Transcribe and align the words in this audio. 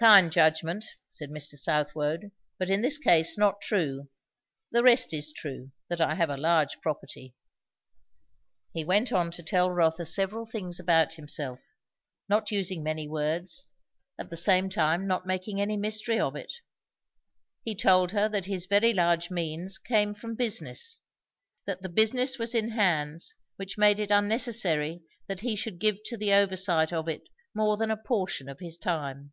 "Kind 0.00 0.32
judgment," 0.32 0.84
said 1.10 1.30
Mr. 1.30 1.54
Southwode; 1.56 2.32
"but 2.58 2.68
in 2.68 2.82
this 2.82 2.98
case 2.98 3.38
not 3.38 3.60
true. 3.60 4.08
The 4.72 4.82
rest 4.82 5.12
is 5.14 5.32
true, 5.32 5.70
that 5.88 6.00
I 6.00 6.16
have 6.16 6.28
a 6.28 6.36
large 6.36 6.80
property." 6.80 7.36
He 8.72 8.84
went 8.84 9.12
on 9.12 9.30
to 9.30 9.44
tell 9.44 9.70
Rotha 9.70 10.04
several 10.04 10.44
things 10.44 10.80
about 10.80 11.14
himself; 11.14 11.60
not 12.28 12.50
using 12.50 12.82
many 12.82 13.06
words, 13.06 13.68
at 14.18 14.28
the 14.28 14.36
same 14.36 14.68
time 14.68 15.06
not 15.06 15.24
making 15.24 15.60
any 15.60 15.76
mystery 15.76 16.18
of 16.18 16.34
it. 16.34 16.52
He 17.62 17.76
told 17.76 18.10
her 18.10 18.28
that 18.28 18.46
his 18.46 18.66
very 18.66 18.92
large 18.92 19.30
means 19.30 19.78
came 19.78 20.14
from 20.14 20.34
business; 20.34 21.00
that 21.64 21.80
the 21.82 21.88
business 21.88 22.40
was 22.40 22.56
in 22.56 22.70
hands 22.70 23.36
which 23.54 23.78
made 23.78 24.00
it 24.00 24.10
unnecessary 24.10 25.04
that 25.28 25.42
he 25.42 25.54
should 25.54 25.78
give 25.78 26.02
to 26.06 26.16
the 26.16 26.32
oversight 26.32 26.92
of 26.92 27.06
it 27.06 27.28
more 27.54 27.76
than 27.76 27.92
a 27.92 27.96
portion 27.96 28.48
of 28.48 28.58
his 28.58 28.76
time. 28.76 29.32